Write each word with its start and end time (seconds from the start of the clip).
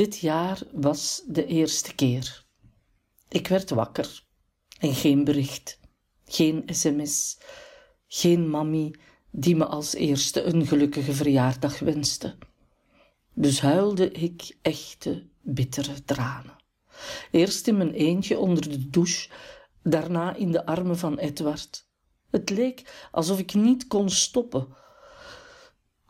Dit 0.00 0.18
jaar 0.18 0.62
was 0.72 1.22
de 1.26 1.46
eerste 1.46 1.94
keer. 1.94 2.44
Ik 3.28 3.48
werd 3.48 3.70
wakker 3.70 4.24
en 4.78 4.94
geen 4.94 5.24
bericht, 5.24 5.80
geen 6.24 6.62
sms, 6.66 7.38
geen 8.06 8.48
mammy 8.48 8.94
die 9.30 9.56
me 9.56 9.66
als 9.66 9.94
eerste 9.94 10.42
een 10.42 10.66
gelukkige 10.66 11.12
verjaardag 11.12 11.78
wenste. 11.78 12.36
Dus 13.34 13.60
huilde 13.60 14.10
ik 14.10 14.56
echte, 14.62 15.28
bittere 15.40 16.04
tranen. 16.04 16.56
Eerst 17.30 17.66
in 17.66 17.76
mijn 17.76 17.92
eentje 17.92 18.38
onder 18.38 18.68
de 18.70 18.90
douche, 18.90 19.30
daarna 19.82 20.34
in 20.34 20.52
de 20.52 20.66
armen 20.66 20.98
van 20.98 21.18
Edward. 21.18 21.88
Het 22.30 22.50
leek 22.50 23.08
alsof 23.10 23.38
ik 23.38 23.54
niet 23.54 23.86
kon 23.86 24.10
stoppen. 24.10 24.68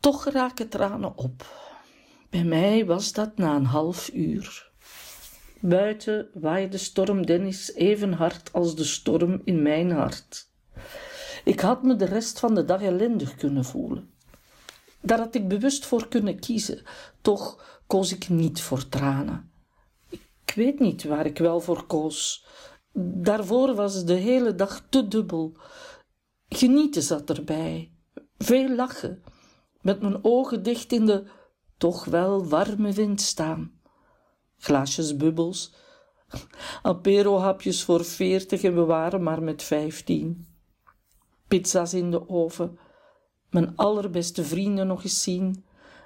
Toch 0.01 0.29
raken 0.29 0.69
tranen 0.69 1.17
op. 1.17 1.69
Bij 2.31 2.45
mij 2.45 2.87
was 2.87 3.13
dat 3.13 3.37
na 3.37 3.57
een 3.57 3.65
half 3.65 4.11
uur. 4.13 4.71
Buiten 5.61 6.29
waaide 6.35 6.79
storm 6.79 7.27
Dennis 7.27 7.75
even 7.75 8.13
hard 8.13 8.53
als 8.53 8.77
de 8.77 8.85
storm 8.85 9.41
in 9.45 9.63
mijn 9.63 9.91
hart. 9.91 10.49
Ik 11.45 11.61
had 11.61 11.83
me 11.83 11.97
de 11.97 12.05
rest 12.05 12.39
van 12.39 12.55
de 12.55 12.65
dag 12.65 12.83
ellendig 12.83 13.35
kunnen 13.35 13.65
voelen. 13.65 14.11
Daar 15.01 15.19
had 15.19 15.35
ik 15.35 15.49
bewust 15.49 15.87
voor 15.87 16.09
kunnen 16.09 16.39
kiezen, 16.39 16.83
toch 17.21 17.81
koos 17.87 18.13
ik 18.13 18.29
niet 18.29 18.61
voor 18.61 18.89
tranen. 18.89 19.51
Ik 20.45 20.53
weet 20.55 20.79
niet 20.79 21.05
waar 21.05 21.27
ik 21.27 21.39
wel 21.39 21.61
voor 21.61 21.87
koos. 21.87 22.47
Daarvoor 22.93 23.75
was 23.75 24.05
de 24.05 24.15
hele 24.15 24.55
dag 24.55 24.87
te 24.89 25.09
dubbel. 25.09 25.57
Genieten 26.49 27.03
zat 27.03 27.31
erbij, 27.31 27.93
veel 28.39 28.75
lachen, 28.75 29.23
met 29.81 30.01
mijn 30.01 30.25
ogen 30.25 30.63
dicht 30.63 30.93
in 30.93 31.07
de 31.07 31.25
toch 31.81 32.05
wel 32.05 32.47
warme 32.47 32.93
wind 32.93 33.21
staan. 33.21 33.73
Glaasjes 34.59 35.17
bubbels, 35.17 35.75
apero-hapjes 36.83 37.83
voor 37.83 38.05
veertig 38.05 38.63
en 38.63 38.75
we 38.75 38.85
waren 38.85 39.23
maar 39.23 39.43
met 39.43 39.63
vijftien. 39.63 40.47
Pizza's 41.49 41.93
in 41.93 42.11
de 42.11 42.29
oven, 42.29 42.79
mijn 43.51 43.77
allerbeste 43.77 44.45
vrienden 44.45 44.87
nog 44.87 45.05
eens 45.05 45.23
zien, 45.23 45.65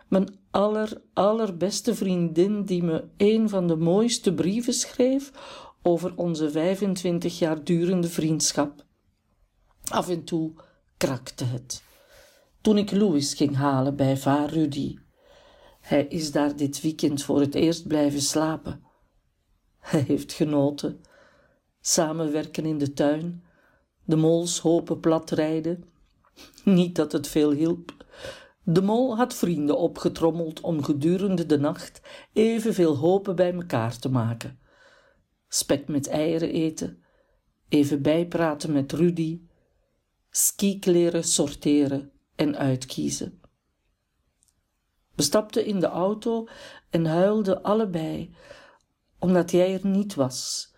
mijn 0.09 0.39
aller, 0.51 1.03
allerbeste 1.13 1.95
vriendin 1.95 2.65
die 2.65 2.83
me 2.83 3.09
een 3.17 3.49
van 3.49 3.67
de 3.67 3.77
mooiste 3.77 4.35
brieven 4.35 4.75
schreef 4.75 5.33
over 5.83 6.17
onze 6.17 6.51
25 6.51 7.39
jaar 7.39 7.65
durende 7.65 8.09
vriendschap. 8.09 8.85
Af 9.89 10.09
en 10.09 10.25
toe 10.25 10.53
krakte 10.97 11.45
het. 11.45 11.83
Toen 12.61 12.79
ik 12.79 12.91
Louis 12.91 13.35
ging 13.35 13.57
halen 13.57 13.97
bij 13.97 14.17
vaar 14.17 14.51
Rudy. 14.51 15.03
Hij 15.85 16.07
is 16.07 16.33
daar 16.33 16.57
dit 16.57 16.81
weekend 16.81 17.23
voor 17.23 17.41
het 17.41 17.55
eerst 17.55 17.87
blijven 17.87 18.21
slapen. 18.21 18.83
Hij 19.79 20.01
heeft 20.01 20.33
genoten. 20.33 21.01
Samenwerken 21.81 22.65
in 22.65 22.79
de 22.79 22.93
tuin, 22.93 23.45
de 24.05 24.17
mols 24.17 24.59
hopen 24.59 25.01
platrijden. 25.01 25.85
Niet 26.65 26.97
dat 26.97 27.13
het 27.13 27.29
veel 27.29 27.51
hielp. 27.51 28.07
De 28.63 28.83
mol 28.83 29.17
had 29.17 29.35
vrienden 29.35 29.79
opgetrommeld 29.79 30.61
om 30.61 30.83
gedurende 30.83 31.47
de 31.47 31.59
nacht 31.59 32.01
evenveel 32.33 32.97
hopen 32.97 33.37
bij 33.37 33.53
elkaar 33.53 33.99
te 33.99 34.09
maken. 34.09 34.59
Spek 35.49 35.89
met 35.89 36.09
eieren 36.09 36.51
eten, 36.51 37.03
even 37.69 38.03
bijpraten 38.03 38.73
met 38.73 38.93
Rudy, 38.93 39.41
skikleren 40.31 41.25
sorteren 41.25 42.13
en 42.35 42.57
uitkiezen. 42.57 43.43
We 45.15 45.23
stapten 45.23 45.65
in 45.65 45.81
de 45.81 45.87
auto 45.87 46.49
en 46.91 47.07
huilden 47.07 47.63
allebei, 47.63 48.35
omdat 49.19 49.51
jij 49.51 49.75
er 49.75 49.87
niet 49.87 50.15
was. 50.15 50.73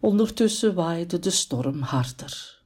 Ondertussen 0.00 0.74
waaide 0.74 1.18
de 1.18 1.30
storm 1.30 1.80
harder. 1.80 2.62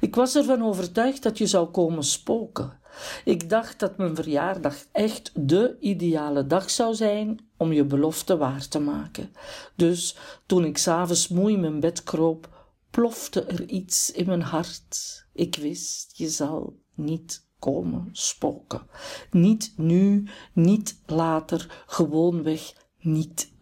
Ik 0.00 0.14
was 0.14 0.36
ervan 0.36 0.62
overtuigd 0.62 1.22
dat 1.22 1.38
je 1.38 1.46
zou 1.46 1.68
komen 1.68 2.04
spoken. 2.04 2.80
Ik 3.24 3.48
dacht 3.48 3.80
dat 3.80 3.96
mijn 3.96 4.14
verjaardag 4.14 4.76
echt 4.92 5.30
de 5.34 5.76
ideale 5.80 6.46
dag 6.46 6.70
zou 6.70 6.94
zijn 6.94 7.50
om 7.56 7.72
je 7.72 7.84
belofte 7.84 8.36
waar 8.36 8.68
te 8.68 8.78
maken. 8.78 9.32
Dus 9.76 10.16
toen 10.46 10.64
ik 10.64 10.78
s'avonds 10.78 11.28
moe 11.28 11.50
in 11.50 11.60
mijn 11.60 11.80
bed 11.80 12.02
kroop, 12.02 12.48
plofte 12.90 13.42
er 13.44 13.62
iets 13.62 14.12
in 14.12 14.26
mijn 14.26 14.42
hart. 14.42 15.24
Ik 15.32 15.56
wist, 15.56 16.16
je 16.16 16.28
zal 16.28 16.78
niet 16.94 17.50
komen 17.62 18.08
spoken. 18.12 18.82
Niet 19.30 19.72
nu, 19.76 20.28
niet 20.52 21.00
later, 21.06 21.84
gewoonweg 21.86 22.72
niet. 22.98 23.52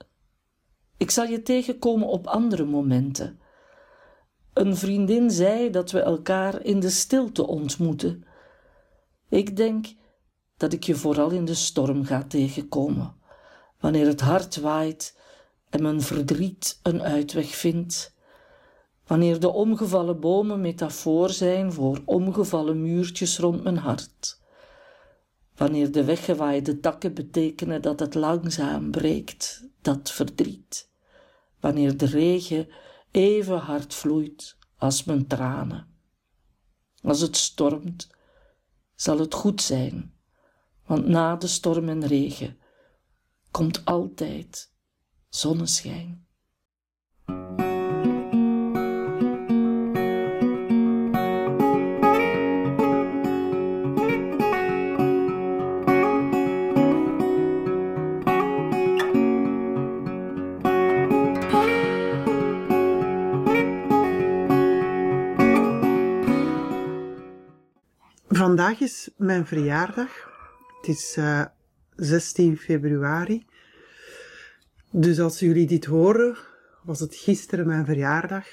Ik 0.97 1.11
zal 1.11 1.25
je 1.25 1.43
tegenkomen 1.43 2.09
op 2.09 2.27
andere 2.27 2.65
momenten. 2.65 3.41
Een 4.53 4.77
vriendin 4.77 5.31
zei 5.31 5.71
dat 5.71 5.91
we 5.91 6.01
elkaar 6.01 6.63
in 6.63 6.81
de 6.81 6.91
stilte 6.91 7.47
ontmoeten. 7.47 8.25
Ik 9.29 9.57
denk 9.57 9.87
dat 10.57 10.73
ik 10.73 10.85
je 10.85 10.95
vooral 10.95 11.31
in 11.31 11.45
de 11.45 11.55
storm 11.55 12.05
ga 12.05 12.23
tegenkomen, 12.23 13.15
wanneer 13.79 14.07
het 14.07 14.21
hard 14.21 14.57
waait 14.57 15.19
en 15.71 15.83
mijn 15.83 16.01
verdriet 16.01 16.79
een 16.83 17.03
uitweg 17.03 17.47
vindt 17.47 18.15
wanneer 19.11 19.41
de 19.41 19.53
omgevallen 19.53 20.21
bomen 20.21 20.61
metafoor 20.61 21.31
zijn 21.31 21.73
voor 21.73 22.03
omgevallen 22.05 22.83
muurtjes 22.83 23.39
rond 23.39 23.63
mijn 23.63 23.77
hart, 23.77 24.41
wanneer 25.57 25.93
de 25.93 26.05
weggewaaide 26.05 26.81
takken 26.81 27.15
betekenen 27.15 27.83
dat 27.83 28.01
het 28.01 28.15
langzaam 28.15 28.91
breekt, 28.91 29.69
dat 29.83 30.11
verdriet, 30.11 30.91
wanneer 31.61 31.97
de 31.97 32.07
regen 32.07 32.69
even 33.11 33.59
hard 33.59 33.95
vloeit 33.95 34.57
als 34.77 35.05
mijn 35.05 35.27
tranen. 35.27 35.87
Als 37.03 37.21
het 37.21 37.37
stormt, 37.37 38.11
zal 38.95 39.19
het 39.19 39.35
goed 39.35 39.63
zijn, 39.63 40.15
want 40.87 41.07
na 41.07 41.37
de 41.37 41.47
storm 41.47 41.89
en 41.89 42.07
regen 42.07 42.59
komt 43.51 43.85
altijd 43.85 44.73
zonneschijn. 45.29 46.27
Vandaag 68.41 68.81
is 68.81 69.11
mijn 69.17 69.47
verjaardag. 69.47 70.11
Het 70.77 70.89
is 70.89 71.17
uh, 71.19 71.41
eh, 71.41 71.47
16 71.97 72.57
februari. 72.57 73.47
Dus 74.91 75.21
als 75.21 75.39
jullie 75.39 75.67
dit 75.67 75.85
horen, 75.85 76.37
was 76.83 77.01
het 77.01 77.15
gisteren 77.15 77.67
mijn 77.67 77.85
verjaardag. 77.85 78.47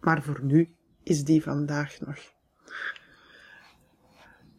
Maar 0.00 0.22
voor 0.22 0.40
nu 0.42 0.74
is 1.02 1.24
die 1.24 1.42
vandaag 1.42 2.00
nog. 2.00 2.16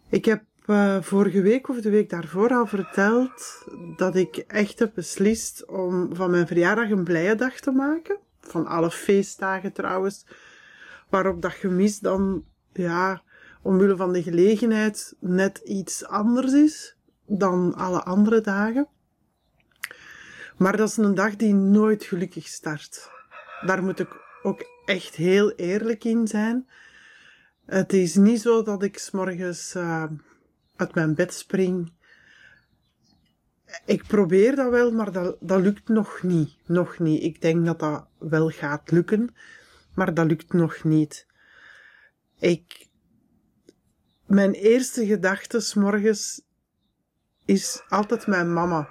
Ik 0.10 0.26
heb 0.26 0.44
uh, 0.66 1.02
vorige 1.02 1.42
week 1.42 1.70
of 1.70 1.82
de 1.82 1.90
week 1.90 2.10
daarvoor 2.10 2.50
al 2.50 2.66
verteld 2.66 3.66
dat 3.96 4.16
ik 4.16 4.38
echt 4.38 4.80
heb 4.80 4.92
beslist 4.94 5.66
om 5.68 6.16
van 6.16 6.32
mijn 6.32 6.48
verjaardag 6.48 6.90
een 6.90 7.04
blije 7.04 7.36
dag 7.36 7.60
te 7.60 7.72
maken. 7.72 8.18
Van 8.40 8.66
alle 8.66 8.92
feestdagen 8.92 9.74
trouwens. 9.74 10.26
Waarop 11.10 11.42
dat 11.42 11.54
gemis 11.54 12.00
dan, 12.00 12.46
ja, 12.74 13.24
omwille 13.62 13.96
van 13.96 14.14
de 14.14 14.24
gelegenheid 14.24 15.16
net 15.20 15.58
iets 15.58 16.06
anders 16.06 16.54
is 16.54 16.96
dan 17.26 17.76
alle 17.76 18.04
andere 18.04 18.42
dagen. 18.42 18.88
Maar 20.58 20.78
dat 20.78 20.90
is 20.90 20.98
een 20.98 21.16
dag 21.16 21.36
die 21.36 21.54
nooit 21.54 22.04
gelukkig 22.04 22.48
start. 22.48 23.10
Daar 23.66 23.84
moet 23.84 24.00
ik 24.00 24.16
ook 24.44 24.64
echt 24.86 25.16
heel 25.16 25.52
eerlijk 25.52 26.04
in 26.04 26.28
zijn. 26.28 26.68
Het 27.66 27.94
is 27.94 28.16
niet 28.16 28.42
zo 28.42 28.64
dat 28.64 28.84
ik 28.84 28.98
s'morgens 28.98 29.76
uh, 29.76 30.04
uit 30.76 30.96
mijn 30.96 31.16
bed 31.16 31.34
spring. 31.34 31.92
Ik 33.86 34.04
probeer 34.08 34.56
dat 34.56 34.70
wel, 34.70 34.92
maar 34.92 35.12
dat, 35.12 35.38
dat 35.40 35.62
lukt 35.62 35.88
nog 35.88 36.24
niet. 36.24 36.58
Nog 36.66 37.00
niet. 37.00 37.24
Ik 37.24 37.42
denk 37.42 37.66
dat 37.66 37.80
dat 37.80 38.08
wel 38.18 38.50
gaat 38.50 38.92
lukken, 38.92 39.36
maar 39.94 40.14
dat 40.14 40.26
lukt 40.26 40.54
nog 40.54 40.84
niet. 40.84 41.28
Ik 42.40 42.89
mijn 44.30 44.52
eerste 44.52 45.06
gedachte 45.06 45.80
morgens 45.80 46.42
is 47.46 47.84
altijd 47.88 48.28
mijn 48.28 48.54
mama. 48.54 48.90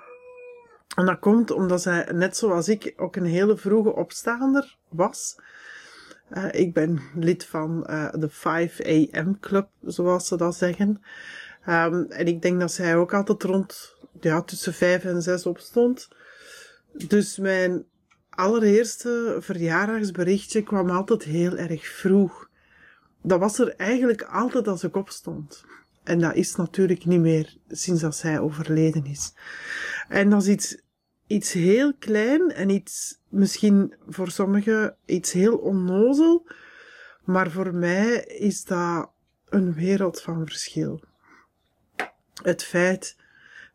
En 0.97 1.07
dat 1.07 1.19
komt 1.19 1.51
omdat 1.51 1.83
zij, 1.83 2.09
net 2.13 2.37
zoals 2.37 2.69
ik, 2.69 2.95
ook 2.97 3.17
een 3.17 3.25
hele 3.25 3.57
vroege 3.57 3.95
opstaander 3.95 4.77
was. 4.89 5.37
Uh, 6.31 6.49
ik 6.51 6.73
ben 6.73 7.01
lid 7.15 7.45
van 7.45 7.87
uh, 7.91 8.13
de 8.13 8.29
5 8.29 8.81
AM 8.81 9.41
Club, 9.41 9.69
zoals 9.83 10.27
ze 10.27 10.37
dat 10.37 10.57
zeggen. 10.57 11.03
Um, 11.69 12.07
en 12.11 12.27
ik 12.27 12.43
denk 12.43 12.61
dat 12.61 12.73
zij 12.73 12.97
ook 12.97 13.15
altijd 13.15 13.43
rond 13.43 13.97
ja, 14.21 14.43
tussen 14.43 14.75
vijf 14.75 15.05
en 15.05 15.23
zes 15.23 15.47
opstond. 15.47 16.09
Dus 17.07 17.39
mijn 17.39 17.85
allereerste 18.31 19.37
verjaardagsberichtje 19.41 20.63
kwam 20.63 20.91
altijd 20.91 21.23
heel 21.23 21.57
erg 21.57 21.87
vroeg. 21.87 22.48
Dat 23.29 23.41
was 23.41 23.59
er 23.59 23.77
eigenlijk 23.77 24.23
altijd 24.23 24.69
als 24.69 24.85
ik 24.85 24.97
opstond. 24.97 25.65
En 26.03 26.19
dat 26.19 26.35
is 26.35 26.55
natuurlijk 26.55 27.05
niet 27.05 27.21
meer 27.21 27.57
sinds 27.69 28.01
dat 28.01 28.17
zij 28.17 28.39
overleden 28.39 29.05
is. 29.07 29.33
En 30.09 30.31
dat 30.31 30.43
is 30.43 30.49
iets, 30.49 30.83
iets 31.27 31.53
heel 31.53 31.95
klein 31.99 32.53
en 32.53 32.69
iets, 32.71 33.21
misschien 33.29 33.95
voor 34.09 34.31
sommigen 34.31 34.97
iets 35.05 35.33
heel 35.33 35.57
onnozel. 35.57 36.47
Maar 37.25 37.51
voor 37.51 37.75
mij 37.75 38.25
is 38.25 38.65
dat 38.65 39.11
een 39.49 39.75
wereld 39.75 40.21
van 40.21 40.47
verschil. 40.47 41.01
Het 42.43 42.65
feit 42.65 43.17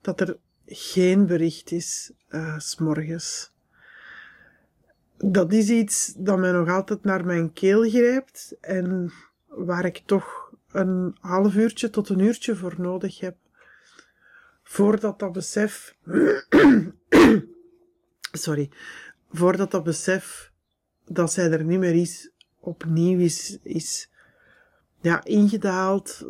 dat 0.01 0.21
er 0.21 0.37
geen 0.65 1.25
bericht 1.25 1.71
is, 1.71 2.11
uh, 2.29 2.59
s'morgens. 2.59 3.51
Dat 5.17 5.53
is 5.53 5.69
iets 5.69 6.13
dat 6.17 6.37
mij 6.37 6.51
nog 6.51 6.69
altijd 6.69 7.03
naar 7.03 7.25
mijn 7.25 7.53
keel 7.53 7.89
grijpt 7.89 8.55
en 8.61 9.13
waar 9.55 9.85
ik 9.85 10.01
toch 10.05 10.51
een 10.71 11.17
half 11.19 11.55
uurtje 11.55 11.89
tot 11.89 12.09
een 12.09 12.19
uurtje 12.19 12.55
voor 12.55 12.75
nodig 12.77 13.19
heb. 13.19 13.37
Voordat 14.63 15.19
dat 15.19 15.31
besef, 15.31 15.95
sorry, 18.45 18.69
voordat 19.31 19.71
dat 19.71 19.83
besef 19.83 20.51
dat 21.05 21.33
zij 21.33 21.51
er 21.51 21.63
niet 21.63 21.79
meer 21.79 21.95
is, 21.95 22.31
opnieuw 22.59 23.19
is, 23.19 23.57
is 23.63 24.09
ja, 25.01 25.23
ingedaald, 25.23 26.25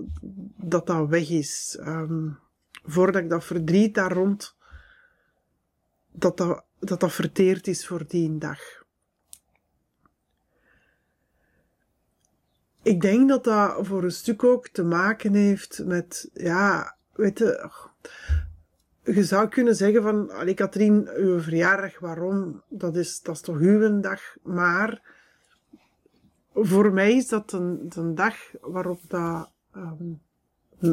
dat 0.57 0.87
dat 0.87 1.09
weg 1.09 1.29
is. 1.29 1.77
Um, 1.79 2.39
voordat 2.83 3.21
ik 3.21 3.29
dat 3.29 3.43
verdriet 3.43 3.95
daar 3.95 4.11
rond, 4.11 4.55
dat 6.11 6.37
dat, 6.37 6.63
dat 6.79 6.99
dat 6.99 7.13
verteerd 7.13 7.67
is 7.67 7.87
voor 7.87 8.07
die 8.07 8.37
dag. 8.37 8.82
Ik 12.83 13.01
denk 13.01 13.29
dat 13.29 13.43
dat 13.43 13.87
voor 13.87 14.03
een 14.03 14.11
stuk 14.11 14.43
ook 14.43 14.67
te 14.67 14.83
maken 14.83 15.33
heeft 15.33 15.85
met, 15.85 16.29
ja, 16.33 16.95
weet 17.13 17.39
je, 17.39 17.69
je 19.03 19.23
zou 19.23 19.47
kunnen 19.47 19.75
zeggen 19.75 20.03
van, 20.03 20.29
allee 20.29 20.53
Katrien, 20.53 21.09
uw 21.15 21.39
verjaardag, 21.39 21.99
waarom? 21.99 22.61
Dat 22.69 22.95
is, 22.95 23.21
dat 23.21 23.35
is 23.35 23.41
toch 23.41 23.57
uw 23.57 23.99
dag, 23.99 24.21
maar 24.41 25.01
voor 26.53 26.93
mij 26.93 27.15
is 27.15 27.27
dat 27.27 27.51
een, 27.51 27.91
een 27.95 28.15
dag 28.15 28.35
waarop 28.61 28.99
dat, 29.07 29.49
um, 29.75 30.21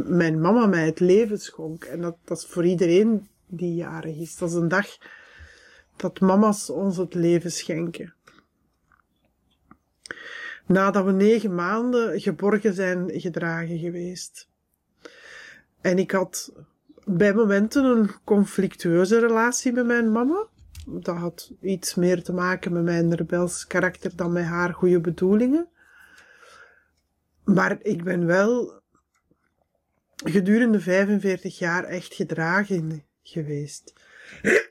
mijn 0.08 0.40
mama 0.40 0.66
mij 0.66 0.86
het 0.86 1.00
leven 1.00 1.38
schonk. 1.38 1.84
En 1.84 2.00
dat, 2.00 2.16
dat 2.24 2.38
is 2.38 2.46
voor 2.46 2.64
iedereen 2.64 3.28
die 3.46 3.74
jarig 3.74 4.16
is. 4.16 4.36
Dat 4.36 4.48
is 4.48 4.54
een 4.54 4.68
dag 4.68 4.86
dat 5.96 6.20
mama's 6.20 6.70
ons 6.70 6.96
het 6.96 7.14
leven 7.14 7.52
schenken. 7.52 8.14
Nadat 10.70 11.04
we 11.04 11.12
negen 11.12 11.54
maanden 11.54 12.20
geborgen 12.20 12.74
zijn 12.74 13.20
gedragen 13.20 13.78
geweest. 13.78 14.48
En 15.80 15.98
ik 15.98 16.10
had 16.10 16.52
bij 17.04 17.34
momenten 17.34 17.84
een 17.84 18.10
conflictueuze 18.24 19.18
relatie 19.18 19.72
met 19.72 19.86
mijn 19.86 20.12
mama. 20.12 20.46
Dat 20.86 21.16
had 21.16 21.52
iets 21.60 21.94
meer 21.94 22.22
te 22.22 22.32
maken 22.32 22.72
met 22.72 22.82
mijn 22.82 23.14
rebels 23.14 23.66
karakter 23.66 24.16
dan 24.16 24.32
met 24.32 24.44
haar 24.44 24.74
goede 24.74 25.00
bedoelingen. 25.00 25.68
Maar 27.44 27.78
ik 27.82 28.04
ben 28.04 28.26
wel 28.26 28.80
gedurende 30.24 30.80
45 30.80 31.58
jaar 31.58 31.84
echt 31.84 32.14
gedragen 32.14 33.04
geweest. 33.22 33.92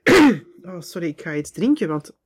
Oh, 0.61 0.81
sorry, 0.81 1.07
ik 1.07 1.21
ga 1.21 1.35
iets 1.35 1.51
drinken, 1.51 1.87
want 1.87 2.17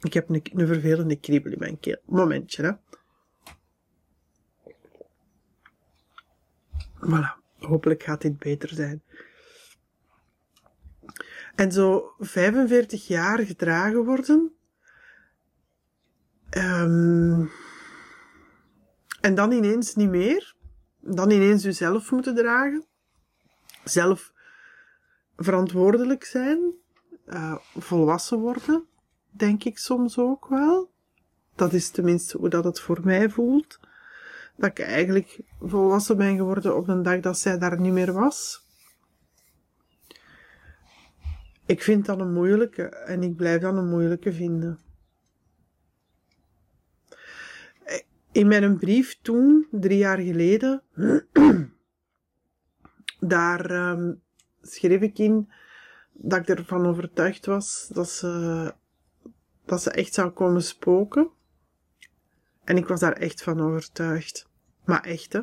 ik 0.00 0.12
heb 0.12 0.28
een, 0.28 0.42
een 0.52 0.66
vervelende 0.66 1.16
kriebel 1.16 1.52
in 1.52 1.58
mijn 1.58 1.80
keel. 1.80 2.00
Momentje, 2.04 2.62
hè. 2.62 2.72
Voilà. 7.00 7.38
Hopelijk 7.58 8.02
gaat 8.02 8.20
dit 8.20 8.38
beter 8.38 8.68
zijn. 8.68 9.02
En 11.54 11.72
zo 11.72 12.14
45 12.18 13.06
jaar 13.06 13.38
gedragen 13.38 14.04
worden. 14.04 14.52
Um, 16.50 17.50
en 19.20 19.34
dan 19.34 19.52
ineens 19.52 19.94
niet 19.94 20.10
meer. 20.10 20.54
Dan 21.00 21.30
ineens 21.30 21.62
jezelf 21.62 22.10
moeten 22.10 22.34
dragen. 22.34 22.86
Zelf 23.84 24.32
verantwoordelijk 25.36 26.24
zijn. 26.24 26.74
Uh, 27.26 27.56
volwassen 27.76 28.38
worden. 28.38 28.86
Denk 29.30 29.64
ik 29.64 29.78
soms 29.78 30.18
ook 30.18 30.48
wel. 30.48 30.90
Dat 31.54 31.72
is 31.72 31.90
tenminste 31.90 32.36
hoe 32.36 32.48
dat 32.48 32.64
het 32.64 32.80
voor 32.80 33.00
mij 33.04 33.30
voelt 33.30 33.78
dat 34.58 34.70
ik 34.70 34.78
eigenlijk 34.78 35.40
volwassen 35.60 36.16
ben 36.16 36.36
geworden 36.36 36.76
op 36.76 36.88
een 36.88 37.02
dag 37.02 37.20
dat 37.20 37.38
zij 37.38 37.58
daar 37.58 37.80
niet 37.80 37.92
meer 37.92 38.12
was. 38.12 38.66
Ik 41.66 41.82
vind 41.82 42.06
dat 42.06 42.20
een 42.20 42.32
moeilijke 42.32 42.82
en 42.82 43.22
ik 43.22 43.36
blijf 43.36 43.60
dat 43.60 43.76
een 43.76 43.88
moeilijke 43.88 44.32
vinden. 44.32 44.78
In 48.32 48.46
mijn 48.46 48.78
brief 48.78 49.18
toen, 49.22 49.66
drie 49.70 49.98
jaar 49.98 50.18
geleden, 50.18 50.82
daar 53.20 53.70
um, 53.70 54.22
schreef 54.62 55.00
ik 55.00 55.18
in 55.18 55.50
dat 56.12 56.38
ik 56.38 56.48
ervan 56.48 56.86
overtuigd 56.86 57.46
was 57.46 57.88
dat 57.92 58.10
ze, 58.10 58.74
dat 59.68 59.82
ze 59.82 59.90
echt 59.90 60.14
zou 60.14 60.30
komen 60.30 60.62
spoken. 60.62 61.30
En 62.64 62.76
ik 62.76 62.86
was 62.86 63.00
daar 63.00 63.12
echt 63.12 63.42
van 63.42 63.60
overtuigd. 63.60 64.48
Maar 64.84 65.04
echt, 65.04 65.32
hè. 65.32 65.40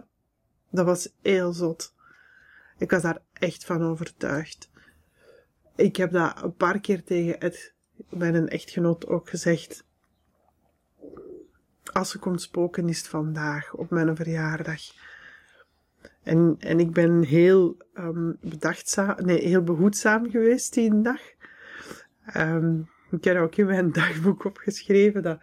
Dat 0.69 0.85
was 0.85 1.13
heel 1.21 1.53
zot. 1.53 1.93
Ik 2.77 2.91
was 2.91 3.01
daar 3.01 3.21
echt 3.33 3.65
van 3.65 3.81
overtuigd. 3.81 4.69
Ik 5.75 5.95
heb 5.95 6.11
dat 6.11 6.43
een 6.43 6.55
paar 6.55 6.79
keer 6.79 7.03
tegen 7.03 7.39
Ed, 7.39 7.73
mijn 8.09 8.49
echtgenoot, 8.49 9.07
ook 9.07 9.29
gezegd. 9.29 9.85
Als 11.93 12.09
ze 12.09 12.19
komt 12.19 12.41
spoken 12.41 12.89
is 12.89 12.97
het 12.97 13.07
vandaag, 13.07 13.73
op 13.73 13.89
mijn 13.89 14.15
verjaardag. 14.15 14.81
En, 16.23 16.55
en 16.59 16.79
ik 16.79 16.91
ben 16.91 17.23
heel 17.23 17.77
um, 17.93 18.37
bedachtzaam, 18.41 19.25
nee, 19.25 19.47
heel 19.47 19.63
behoedzaam 19.63 20.29
geweest 20.29 20.73
die 20.73 21.01
dag. 21.01 21.21
Um, 22.35 22.89
ik 23.11 23.23
heb 23.23 23.37
ook 23.37 23.55
in 23.55 23.65
mijn 23.65 23.91
dagboek 23.91 24.43
opgeschreven 24.43 25.23
dat 25.23 25.39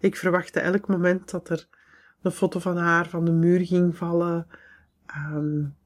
ik 0.00 0.16
verwachtte 0.16 0.60
elk 0.60 0.86
moment 0.88 1.30
dat 1.30 1.48
er 1.48 1.68
een 2.22 2.30
foto 2.30 2.58
van 2.58 2.76
haar 2.76 3.08
van 3.08 3.24
de 3.24 3.32
muur 3.32 3.66
ging 3.66 3.96
vallen. 3.96 4.46
Um, 5.16 5.76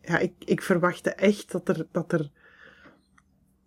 ja, 0.00 0.18
ik, 0.18 0.32
ik 0.38 0.62
verwachtte 0.62 1.10
echt 1.10 1.52
dat 1.52 1.68
er, 1.68 1.86
dat 1.92 2.12
er, 2.12 2.30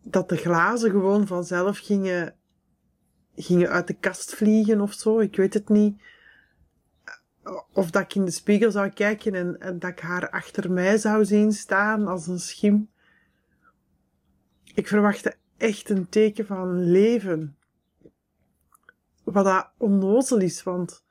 dat 0.04 0.30
de 0.30 0.38
glazen 0.38 0.92
gewoon 0.92 1.28
vanzelf 1.28 1.78
gingen, 1.78 2.36
gingen 3.36 3.70
uit 3.70 3.88
de 3.88 3.94
kast 3.94 4.36
vliegen 4.36 4.82
of 4.82 4.94
zo. 4.94 5.20
Ik 5.20 5.36
weet 5.36 5.54
het 5.54 5.70
niet. 5.70 6.02
Of 7.74 7.92
dat 7.92 8.02
ik 8.02 8.16
in 8.16 8.26
de 8.26 8.32
spiegel 8.32 8.72
zou 8.72 8.90
kijken 8.90 9.34
en, 9.34 9.60
en 9.60 9.80
dat 9.80 9.90
ik 9.90 10.00
haar 10.00 10.30
achter 10.30 10.72
mij 10.72 10.98
zou 10.98 11.26
zien 11.26 11.52
staan 11.52 12.08
als 12.08 12.28
een 12.28 12.40
schim. 12.40 12.90
Ik 14.74 14.88
verwachtte 14.88 15.36
echt 15.60 15.90
een 15.90 16.10
teken 16.10 16.46
van 16.46 16.92
leven. 16.92 17.58
Wat 19.24 19.46
dat 19.46 19.72
onnozel 19.78 20.40
is, 20.40 20.64
want 20.64 21.04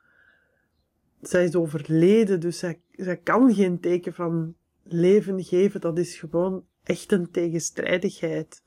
zij 1.21 1.43
is 1.43 1.55
overleden, 1.55 2.39
dus 2.39 2.59
zij, 2.59 2.81
zij 2.91 3.17
kan 3.17 3.53
geen 3.53 3.79
teken 3.79 4.13
van 4.13 4.55
leven 4.83 5.43
geven. 5.43 5.81
Dat 5.81 5.97
is 5.97 6.15
gewoon 6.15 6.65
echt 6.83 7.11
een 7.11 7.31
tegenstrijdigheid. 7.31 8.61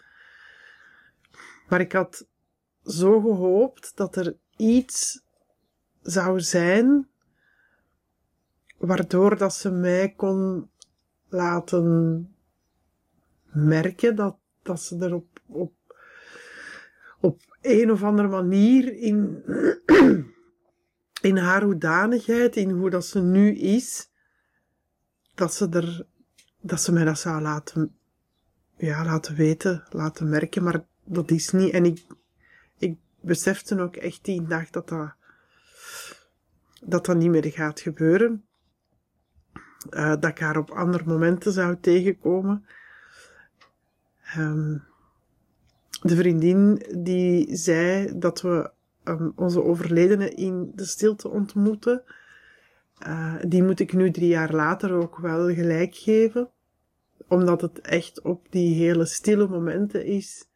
Maar 1.68 1.80
ik 1.80 1.92
had 1.92 2.26
zo 2.84 3.20
gehoopt 3.20 3.96
dat 3.96 4.16
er 4.16 4.36
iets 4.56 5.24
zou 6.02 6.40
zijn 6.40 7.10
waardoor 8.78 9.36
dat 9.36 9.54
ze 9.54 9.70
mij 9.70 10.12
kon 10.16 10.70
laten 11.28 12.36
merken 13.44 14.16
dat, 14.16 14.36
dat 14.62 14.82
ze 14.82 14.98
er 14.98 15.14
op, 15.14 15.40
op, 15.46 15.72
op 17.20 17.40
een 17.60 17.90
of 17.90 18.02
andere 18.02 18.28
manier 18.28 18.96
in 18.96 19.42
in 21.22 21.36
haar 21.36 21.62
hoedanigheid, 21.62 22.56
in 22.56 22.70
hoe 22.70 22.90
dat 22.90 23.06
ze 23.06 23.20
nu 23.20 23.54
is, 23.54 24.10
dat 25.34 25.54
ze 25.54 25.68
er, 25.68 26.06
dat 26.60 26.80
ze 26.80 26.92
mij 26.92 27.04
dat 27.04 27.18
zou 27.18 27.42
laten, 27.42 27.96
ja, 28.76 29.04
laten 29.04 29.34
weten, 29.34 29.84
laten 29.90 30.28
merken, 30.28 30.62
maar 30.62 30.84
dat 31.04 31.30
is 31.30 31.50
niet. 31.50 31.72
En 31.72 31.84
ik, 31.84 32.06
ik 32.78 32.96
besefte 33.20 33.80
ook 33.80 33.96
echt 33.96 34.24
die 34.24 34.46
dag 34.46 34.70
dat 34.70 34.88
dat, 34.88 35.14
dat, 36.80 37.06
dat 37.06 37.16
niet 37.16 37.30
meer 37.30 37.52
gaat 37.52 37.80
gebeuren. 37.80 38.44
Uh, 39.90 40.08
dat 40.08 40.24
ik 40.24 40.38
haar 40.38 40.56
op 40.56 40.70
andere 40.70 41.04
momenten 41.04 41.52
zou 41.52 41.76
tegenkomen. 41.80 42.66
Ehm, 44.36 44.78
de 46.02 46.16
vriendin 46.16 46.86
die 46.98 47.56
zei 47.56 48.18
dat 48.18 48.40
we 48.40 48.70
ehm, 49.02 49.30
onze 49.36 49.62
overledene 49.62 50.30
in 50.30 50.72
de 50.74 50.84
stilte 50.84 51.28
ontmoeten. 51.28 52.02
Uh, 53.06 53.34
die 53.48 53.62
moet 53.62 53.80
ik 53.80 53.92
nu 53.92 54.10
drie 54.10 54.28
jaar 54.28 54.54
later 54.54 54.92
ook 54.92 55.18
wel 55.18 55.54
gelijk 55.54 55.94
geven. 55.94 56.50
Omdat 57.28 57.60
het 57.60 57.80
echt 57.80 58.22
op 58.22 58.46
die 58.50 58.74
hele 58.74 59.04
stille 59.04 59.48
momenten 59.48 60.04
is. 60.04 60.48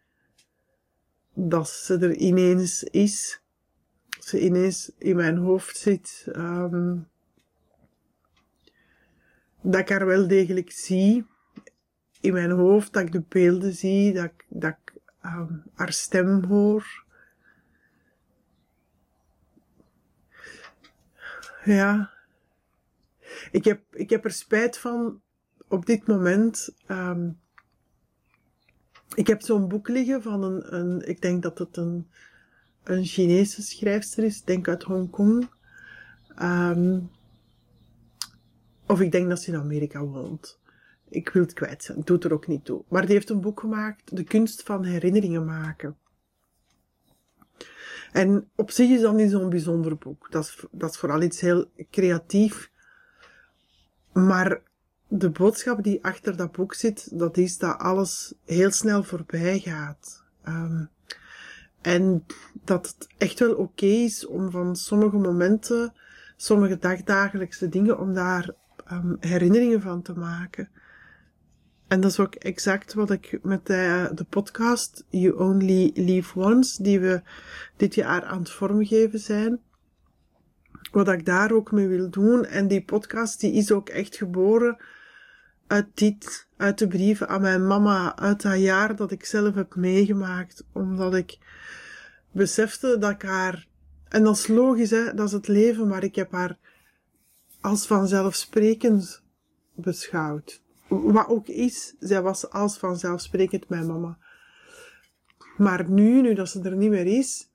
Dat 1.35 1.69
ze 1.69 1.99
er 1.99 2.17
ineens 2.17 2.85
is. 2.85 3.41
Ze 4.21 4.41
ineens 4.41 4.93
in 4.99 5.17
mijn 5.17 5.37
hoofd 5.37 5.77
zit. 5.77 6.27
Um, 6.37 7.09
dat 9.61 9.81
ik 9.81 9.89
haar 9.89 10.07
wel 10.07 10.29
degelijk 10.29 10.71
zie. 10.71 11.27
In 12.21 12.33
mijn 12.33 12.51
hoofd, 12.51 12.93
dat 12.93 13.03
ik 13.03 13.13
de 13.13 13.23
beelden 13.29 13.73
zie, 13.73 14.13
dat 14.13 14.25
ik, 14.25 14.45
dat 14.49 14.77
ik 14.85 14.95
um, 15.25 15.63
haar 15.75 15.93
stem 15.93 16.45
hoor. 16.45 17.05
Ja. 21.65 22.11
Ik 23.51 23.65
heb, 23.65 23.81
ik 23.91 24.11
heb 24.11 24.25
er 24.25 24.31
spijt 24.31 24.79
van 24.79 25.21
op 25.69 25.87
dit 25.87 26.07
moment. 26.07 26.75
Um, 26.89 27.41
ik 29.15 29.27
heb 29.27 29.43
zo'n 29.43 29.69
boek 29.69 29.89
liggen 29.89 30.23
van 30.23 30.43
een, 30.43 30.75
een, 30.75 31.09
ik 31.09 31.21
denk 31.21 31.43
dat 31.43 31.59
het 31.59 31.77
een, 31.77 32.11
een 32.83 33.05
Chinese 33.05 33.63
schrijfster 33.63 34.25
is, 34.25 34.43
denk 34.43 34.69
uit 34.69 34.83
Hongkong. 34.83 35.49
Um, 36.43 37.11
of 38.87 39.01
ik 39.01 39.13
denk 39.13 39.29
dat 39.29 39.43
ze 39.43 39.51
in 39.53 39.59
Amerika 39.59 40.01
woont. 40.01 40.59
Ik 41.09 41.29
wil 41.29 41.43
het 41.43 41.53
kwijt 41.53 41.85
zijn, 41.85 42.01
doet 42.05 42.25
er 42.25 42.33
ook 42.33 42.47
niet 42.47 42.65
toe. 42.65 42.85
Maar 42.89 43.07
die 43.07 43.15
heeft 43.15 43.31
een 43.31 43.41
boek 43.41 43.61
gemaakt, 43.61 44.17
De 44.17 44.25
kunst 44.25 44.63
van 44.63 44.85
herinneringen 44.85 45.45
maken. 45.45 45.97
En 48.13 48.49
op 48.55 48.71
zich 48.71 48.91
is 48.91 49.01
dat 49.01 49.15
niet 49.15 49.31
zo'n 49.31 49.49
bijzonder 49.49 49.97
boek. 49.97 50.31
Dat 50.31 50.45
is, 50.45 50.65
dat 50.71 50.91
is 50.91 50.97
vooral 50.97 51.23
iets 51.23 51.41
heel 51.41 51.71
creatief. 51.91 52.71
Maar 54.13 54.63
de 55.09 55.31
boodschap 55.31 55.83
die 55.83 56.05
achter 56.05 56.37
dat 56.37 56.53
boek 56.53 56.75
zit, 56.75 57.19
dat 57.19 57.37
is 57.37 57.59
dat 57.59 57.79
alles 57.79 58.35
heel 58.45 58.71
snel 58.71 59.03
voorbij 59.03 59.59
gaat. 59.59 60.25
Um, 60.49 60.91
en 61.81 62.25
dat 62.65 62.87
het 62.87 63.09
echt 63.19 63.39
wel 63.39 63.55
oké 63.55 63.87
is 63.87 64.27
om 64.27 64.51
van 64.51 64.77
sommige 64.77 65.17
momenten, 65.17 65.93
sommige 66.37 66.79
dagdagelijkse 66.79 67.69
dingen, 67.69 67.99
om 67.99 68.15
daar 68.15 68.51
um, 68.93 69.17
herinneringen 69.21 69.81
van 69.81 70.03
te 70.03 70.13
maken. 70.13 70.69
En 71.89 72.01
dat 72.01 72.11
is 72.11 72.21
ook 72.21 72.35
exact 72.35 72.95
wat 72.95 73.11
ik 73.11 73.39
met 73.43 73.67
de, 73.67 74.11
de 74.15 74.25
podcast 74.25 75.05
You 75.09 75.39
Only 75.39 75.91
Live 75.95 76.39
Once, 76.39 76.83
die 76.83 77.01
we 77.01 77.23
dit 77.77 77.95
jaar 77.95 78.25
aan 78.25 78.39
het 78.39 78.51
vormgeven 78.51 79.19
zijn, 79.19 79.61
wat 80.91 81.09
ik 81.09 81.27
daar 81.27 81.53
ook 81.53 81.73
mee 81.73 81.89
wil 81.89 82.11
doen. 82.11 82.45
En 82.45 82.69
die 82.69 82.85
podcast 82.85 83.41
die 83.41 83.53
is 83.53 83.73
ook 83.73 83.89
echt 83.89 84.17
geboren 84.17 84.77
uit 85.67 85.87
dit, 85.95 86.49
uit 86.57 86.79
de 86.79 86.89
brieven 86.89 87.29
aan 87.29 87.41
mijn 87.41 87.67
mama, 87.67 88.17
uit 88.17 88.43
dat 88.43 88.59
jaar 88.59 88.97
dat 88.97 89.11
ik 89.11 89.25
zelf 89.25 89.55
heb 89.55 89.75
meegemaakt, 89.75 90.65
omdat 90.73 91.15
ik 91.15 91.39
besefte 92.33 92.97
dat 92.99 93.11
ik 93.11 93.23
haar, 93.23 93.67
en 94.09 94.23
dat 94.23 94.37
is 94.37 94.47
logisch 94.47 94.91
hè, 94.91 95.15
dat 95.15 95.27
is 95.27 95.33
het 95.33 95.49
leven, 95.49 95.89
maar 95.89 96.05
ik 96.05 96.15
heb 96.15 96.33
haar 96.33 96.59
als 97.61 97.87
vanzelfsprekend 97.87 99.23
beschouwd. 99.75 100.65
Wat 100.89 101.29
ook 101.29 101.49
is, 101.49 101.95
zij 101.99 102.23
was 102.23 102.51
als 102.51 102.79
vanzelfsprekend 102.79 103.69
mijn 103.69 103.87
mama. 103.87 104.19
Maar 105.57 105.91
nu, 105.91 106.21
nu 106.21 106.35
dat 106.35 106.49
ze 106.49 106.63
er 106.63 106.77
niet 106.77 106.91
meer 106.91 107.07
is, 107.07 107.49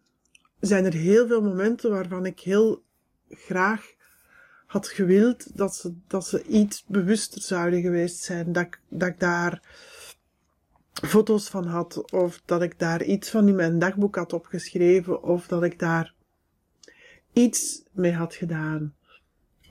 zijn 0.60 0.86
er 0.86 0.94
heel 0.94 1.28
veel 1.28 1.42
momenten 1.42 1.92
waarvan 1.92 2.26
ik 2.26 2.40
heel 2.40 2.84
graag 3.30 3.94
had 4.66 4.88
gewild 4.88 5.58
dat 5.58 5.76
ze, 5.76 5.94
dat 6.08 6.28
ze 6.28 6.44
iets 6.44 6.86
bewuster 6.88 7.42
zouden 7.42 7.82
geweest 7.82 8.18
zijn. 8.24 8.52
Dat, 8.52 8.68
dat 8.90 9.08
ik 9.08 9.20
daar 9.20 9.62
foto's 10.94 11.50
van 11.50 11.66
had, 11.66 12.12
of 12.12 12.42
dat 12.46 12.62
ik 12.62 12.80
daar 12.80 13.04
iets 13.04 13.30
van 13.30 13.48
in 13.48 13.56
mijn 13.56 13.80
dagboek 13.80 14.16
had 14.16 14.34
opgeschreven, 14.34 15.24
of 15.24 15.48
dat 15.48 15.64
ik 15.64 15.80
daar 15.80 16.14
iets 17.34 17.84
mee 17.92 18.14
had 18.14 18.36
gedaan. 18.36 18.96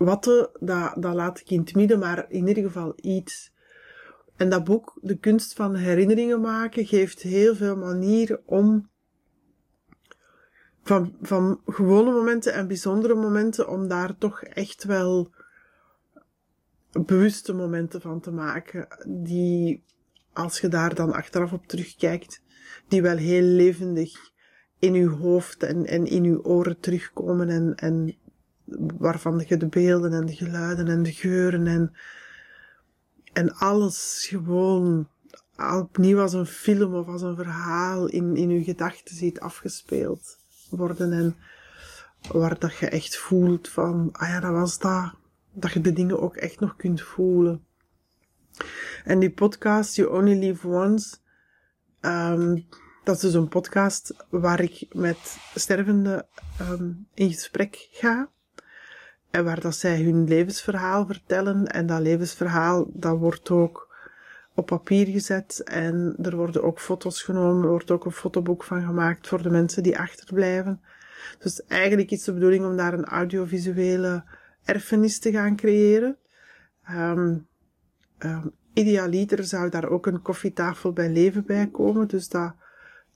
Wat, 0.00 0.24
dat, 0.60 0.94
dat 0.96 1.14
laat 1.14 1.40
ik 1.40 1.50
in 1.50 1.60
het 1.60 1.74
midden, 1.74 1.98
maar 1.98 2.26
in 2.28 2.48
ieder 2.48 2.62
geval 2.62 2.92
iets. 2.96 3.52
En 4.36 4.50
dat 4.50 4.64
boek, 4.64 4.98
De 5.02 5.18
kunst 5.18 5.52
van 5.52 5.74
herinneringen 5.74 6.40
maken, 6.40 6.86
geeft 6.86 7.22
heel 7.22 7.54
veel 7.54 7.76
manieren 7.76 8.40
om 8.44 8.90
van, 10.82 11.16
van 11.22 11.60
gewone 11.66 12.10
momenten 12.10 12.52
en 12.52 12.66
bijzondere 12.66 13.14
momenten, 13.14 13.68
om 13.68 13.88
daar 13.88 14.16
toch 14.16 14.42
echt 14.42 14.84
wel 14.84 15.34
bewuste 16.90 17.52
momenten 17.54 18.00
van 18.00 18.20
te 18.20 18.30
maken, 18.30 18.88
die, 19.06 19.84
als 20.32 20.60
je 20.60 20.68
daar 20.68 20.94
dan 20.94 21.12
achteraf 21.12 21.52
op 21.52 21.66
terugkijkt, 21.66 22.42
die 22.88 23.02
wel 23.02 23.16
heel 23.16 23.42
levendig 23.42 24.30
in 24.78 24.94
uw 24.94 25.10
hoofd 25.10 25.62
en, 25.62 25.86
en 25.86 26.06
in 26.06 26.24
uw 26.24 26.42
oren 26.42 26.80
terugkomen 26.80 27.48
en, 27.48 27.74
en 27.74 28.16
waarvan 28.98 29.44
je 29.46 29.56
de 29.56 29.66
beelden 29.66 30.12
en 30.12 30.26
de 30.26 30.34
geluiden 30.34 30.88
en 30.88 31.02
de 31.02 31.12
geuren 31.12 31.66
en, 31.66 31.92
en 33.32 33.54
alles 33.54 34.26
gewoon 34.28 35.08
opnieuw 35.56 36.20
als 36.20 36.32
een 36.32 36.46
film 36.46 36.94
of 36.94 37.06
als 37.06 37.22
een 37.22 37.36
verhaal 37.36 38.06
in, 38.06 38.36
in 38.36 38.50
je 38.50 38.64
gedachten 38.64 39.16
ziet 39.16 39.40
afgespeeld 39.40 40.38
worden 40.70 41.12
en 41.12 41.36
waar 42.32 42.58
dat 42.58 42.76
je 42.76 42.88
echt 42.88 43.16
voelt 43.16 43.68
van, 43.68 44.08
ah 44.12 44.28
ja, 44.28 44.40
dat 44.40 44.52
was 44.52 44.78
dat. 44.78 45.14
Dat 45.52 45.72
je 45.72 45.80
de 45.80 45.92
dingen 45.92 46.20
ook 46.20 46.36
echt 46.36 46.60
nog 46.60 46.76
kunt 46.76 47.02
voelen. 47.02 47.64
En 49.04 49.18
die 49.18 49.30
podcast, 49.30 49.96
You 49.96 50.10
Only 50.10 50.38
Live 50.38 50.68
Once, 50.68 51.16
um, 52.00 52.66
dat 53.04 53.14
is 53.14 53.20
dus 53.20 53.34
een 53.34 53.48
podcast 53.48 54.14
waar 54.28 54.60
ik 54.60 54.86
met 54.94 55.38
stervenden 55.54 56.26
um, 56.60 57.06
in 57.14 57.30
gesprek 57.32 57.88
ga. 57.90 58.30
En 59.30 59.44
waar 59.44 59.60
dat 59.60 59.74
zij 59.74 60.02
hun 60.02 60.28
levensverhaal 60.28 61.06
vertellen. 61.06 61.66
En 61.66 61.86
dat 61.86 62.00
levensverhaal, 62.00 62.86
dat 62.92 63.18
wordt 63.18 63.50
ook 63.50 63.88
op 64.54 64.66
papier 64.66 65.06
gezet. 65.06 65.62
En 65.64 66.14
er 66.22 66.36
worden 66.36 66.62
ook 66.62 66.80
foto's 66.80 67.22
genomen. 67.22 67.62
Er 67.62 67.68
wordt 67.68 67.90
ook 67.90 68.04
een 68.04 68.12
fotoboek 68.12 68.64
van 68.64 68.82
gemaakt 68.82 69.28
voor 69.28 69.42
de 69.42 69.50
mensen 69.50 69.82
die 69.82 69.98
achterblijven. 69.98 70.80
Dus 71.38 71.66
eigenlijk 71.66 72.10
is 72.10 72.24
de 72.24 72.32
bedoeling 72.32 72.64
om 72.64 72.76
daar 72.76 72.92
een 72.92 73.04
audiovisuele 73.04 74.24
erfenis 74.64 75.18
te 75.18 75.30
gaan 75.30 75.56
creëren. 75.56 76.16
Um, 76.90 77.48
idealiter 78.72 79.44
zou 79.44 79.70
daar 79.70 79.88
ook 79.88 80.06
een 80.06 80.22
koffietafel 80.22 80.92
bij 80.92 81.10
leven 81.10 81.44
bij 81.46 81.66
komen. 81.66 82.08
Dus 82.08 82.28
dat 82.28 82.54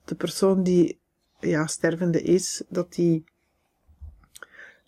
de 0.04 0.14
persoon 0.14 0.62
die 0.62 1.00
ja, 1.40 1.66
stervende 1.66 2.22
is, 2.22 2.62
dat 2.68 2.92
die 2.92 3.24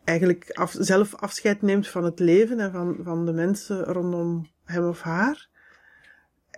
eigenlijk 0.07 0.69
zelf 0.73 1.15
afscheid 1.15 1.63
neemt 1.63 1.89
van 1.89 2.05
het 2.05 2.19
leven 2.19 2.61
en 2.61 2.73
van, 2.73 2.99
van 3.03 3.27
de 3.27 3.33
mensen 3.33 3.85
rondom 3.85 4.47
hem 4.65 4.89
of 4.89 5.01
haar. 5.01 5.49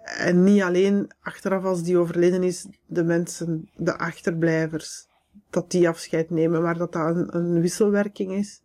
En 0.03 0.45
niet 0.45 0.63
alleen 0.63 1.11
achteraf 1.21 1.65
als 1.65 1.83
die 1.83 1.99
overleden 1.99 2.43
is, 2.43 2.67
de 2.87 3.05
mensen, 3.05 3.71
de 3.77 3.99
achterblijvers, 3.99 5.09
dat 5.51 5.71
die 5.71 5.89
afscheid 5.89 6.31
nemen, 6.31 6.63
maar 6.63 6.79
dat 6.79 6.93
dat 6.93 7.35
een, 7.35 7.61
wisselwerking 7.61 8.33
is. 8.33 8.63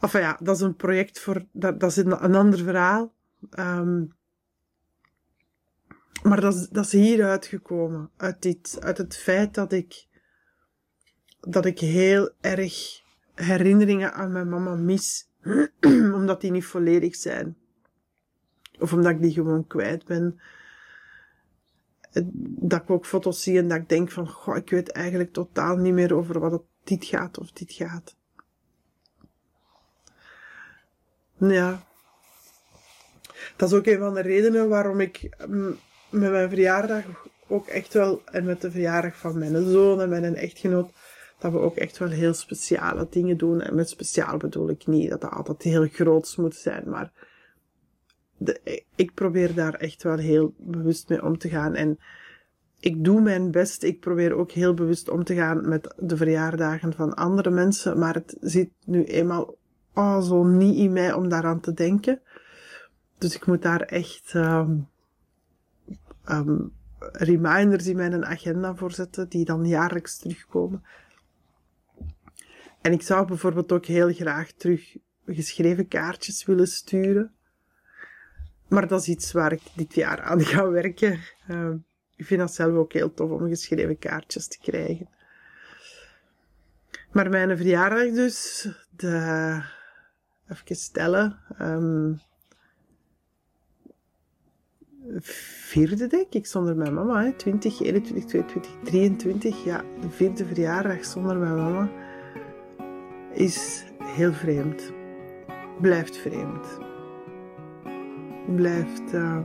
Enfin 0.00 0.20
ja, 0.20 0.38
dat 0.42 0.56
is 0.56 0.62
een 0.62 0.76
project 0.76 1.20
voor, 1.20 1.44
dat, 1.52 1.80
dat 1.80 1.90
is 1.90 1.96
een, 1.96 2.12
ander 2.12 2.58
verhaal. 2.58 3.12
Um, 3.58 4.14
maar 6.22 6.40
dat 6.40 6.54
is, 6.54 6.68
dat 6.68 6.84
is 6.84 6.92
hier 6.92 7.24
uitgekomen, 7.24 8.10
uit 8.16 8.42
dit, 8.42 8.76
uit 8.80 8.98
het 8.98 9.16
feit 9.16 9.54
dat 9.54 9.72
ik 9.72 10.06
dat 11.46 11.64
ik 11.64 11.78
heel 11.78 12.30
erg 12.40 13.02
herinneringen 13.34 14.12
aan 14.12 14.32
mijn 14.32 14.48
mama 14.48 14.74
mis, 14.74 15.28
omdat 16.18 16.40
die 16.40 16.50
niet 16.50 16.64
volledig 16.64 17.16
zijn. 17.16 17.56
Of 18.78 18.92
omdat 18.92 19.12
ik 19.12 19.22
die 19.22 19.32
gewoon 19.32 19.66
kwijt 19.66 20.04
ben. 20.04 20.40
Dat 22.58 22.82
ik 22.82 22.90
ook 22.90 23.06
foto's 23.06 23.42
zie 23.42 23.58
en 23.58 23.68
dat 23.68 23.78
ik 23.78 23.88
denk 23.88 24.10
van, 24.10 24.28
goh, 24.28 24.56
ik 24.56 24.70
weet 24.70 24.90
eigenlijk 24.90 25.32
totaal 25.32 25.76
niet 25.76 25.92
meer 25.92 26.14
over 26.14 26.40
wat 26.40 26.52
het 26.52 26.62
dit 26.84 27.04
gaat 27.04 27.38
of 27.38 27.52
dit 27.52 27.72
gaat. 27.72 28.16
Ja. 31.36 31.86
Dat 33.56 33.72
is 33.72 33.78
ook 33.78 33.86
een 33.86 33.98
van 33.98 34.14
de 34.14 34.20
redenen 34.20 34.68
waarom 34.68 35.00
ik 35.00 35.36
mm, 35.46 35.78
met 36.10 36.30
mijn 36.30 36.48
verjaardag 36.48 37.04
ook 37.48 37.66
echt 37.66 37.92
wel, 37.92 38.22
en 38.24 38.44
met 38.44 38.60
de 38.60 38.70
verjaardag 38.70 39.16
van 39.16 39.38
mijn 39.38 39.70
zoon 39.70 40.00
en 40.00 40.08
mijn 40.08 40.36
echtgenoot, 40.36 40.90
dat 41.52 41.60
we 41.60 41.66
ook 41.66 41.76
echt 41.76 41.98
wel 41.98 42.08
heel 42.08 42.34
speciale 42.34 43.06
dingen 43.10 43.36
doen. 43.36 43.60
En 43.60 43.74
met 43.74 43.88
speciaal 43.88 44.36
bedoel 44.36 44.70
ik 44.70 44.86
niet 44.86 45.10
dat 45.10 45.20
dat 45.20 45.30
altijd 45.30 45.62
heel 45.62 45.86
groots 45.86 46.36
moet 46.36 46.54
zijn, 46.54 46.90
maar 46.90 47.12
de, 48.36 48.82
ik 48.94 49.14
probeer 49.14 49.54
daar 49.54 49.74
echt 49.74 50.02
wel 50.02 50.16
heel 50.16 50.54
bewust 50.56 51.08
mee 51.08 51.24
om 51.24 51.38
te 51.38 51.48
gaan. 51.48 51.74
En 51.74 51.98
ik 52.80 53.04
doe 53.04 53.20
mijn 53.20 53.50
best. 53.50 53.82
Ik 53.82 54.00
probeer 54.00 54.34
ook 54.34 54.50
heel 54.50 54.74
bewust 54.74 55.08
om 55.08 55.24
te 55.24 55.34
gaan 55.34 55.68
met 55.68 55.94
de 55.96 56.16
verjaardagen 56.16 56.92
van 56.92 57.14
andere 57.14 57.50
mensen. 57.50 57.98
Maar 57.98 58.14
het 58.14 58.36
zit 58.40 58.70
nu 58.84 59.04
eenmaal 59.04 59.56
oh, 59.94 60.22
zo 60.22 60.44
niet 60.44 60.76
in 60.76 60.92
mij 60.92 61.12
om 61.12 61.28
daaraan 61.28 61.60
te 61.60 61.72
denken. 61.72 62.20
Dus 63.18 63.34
ik 63.34 63.46
moet 63.46 63.62
daar 63.62 63.80
echt 63.80 64.34
um, 64.34 64.88
um, 66.30 66.72
reminders 66.98 67.86
in 67.86 67.96
mijn 67.96 68.24
agenda 68.24 68.74
voor 68.74 68.92
zetten, 68.92 69.28
die 69.28 69.44
dan 69.44 69.66
jaarlijks 69.66 70.16
terugkomen. 70.16 70.82
En 72.80 72.92
ik 72.92 73.02
zou 73.02 73.26
bijvoorbeeld 73.26 73.72
ook 73.72 73.86
heel 73.86 74.12
graag 74.12 74.52
terug 74.52 74.96
geschreven 75.26 75.88
kaartjes 75.88 76.44
willen 76.44 76.66
sturen. 76.66 77.34
Maar 78.68 78.88
dat 78.88 79.00
is 79.00 79.08
iets 79.08 79.32
waar 79.32 79.52
ik 79.52 79.62
dit 79.74 79.94
jaar 79.94 80.20
aan 80.20 80.40
ga 80.40 80.68
werken. 80.68 81.20
Uh, 81.50 81.70
ik 82.16 82.26
vind 82.26 82.40
dat 82.40 82.54
zelf 82.54 82.74
ook 82.74 82.92
heel 82.92 83.14
tof 83.14 83.30
om 83.30 83.48
geschreven 83.48 83.98
kaartjes 83.98 84.48
te 84.48 84.58
krijgen. 84.58 85.08
Maar 87.12 87.30
mijn 87.30 87.56
verjaardag 87.56 88.10
dus, 88.10 88.68
de, 88.90 89.62
even 90.48 90.76
stellen, 90.76 91.38
um, 91.60 92.20
vierde 95.20 96.06
denk 96.06 96.32
ik 96.32 96.46
zonder 96.46 96.76
mijn 96.76 96.94
mama, 96.94 97.24
hè. 97.24 97.32
20, 97.32 97.80
21, 97.80 98.24
22, 98.24 98.70
23, 98.84 99.64
ja, 99.64 99.84
de 100.00 100.10
vierde 100.10 100.46
verjaardag 100.46 101.04
zonder 101.04 101.36
mijn 101.36 101.56
mama 101.56 102.05
is 103.36 103.84
heel 104.02 104.32
vreemd. 104.32 104.92
Blijft 105.80 106.16
vreemd. 106.16 106.78
Blijft, 108.54 109.14
uh, 109.14 109.38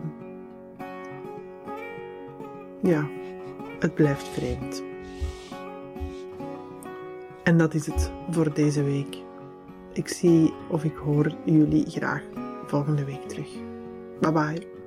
ja, 2.81 3.07
het 3.79 3.93
blijft 3.93 4.27
vreemd. 4.27 4.83
En 7.43 7.57
dat 7.57 7.73
is 7.73 7.85
het 7.85 8.11
voor 8.29 8.53
deze 8.53 8.83
week. 8.83 9.17
Ik 9.93 10.07
zie 10.07 10.53
of 10.69 10.83
ik 10.83 10.95
hoor 10.95 11.35
jullie 11.45 11.85
graag 11.89 12.23
volgende 12.65 13.05
week 13.05 13.21
terug. 13.21 13.49
Bye 14.19 14.31
bye. 14.31 14.80